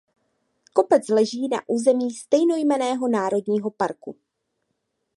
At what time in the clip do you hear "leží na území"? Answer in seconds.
1.09-2.11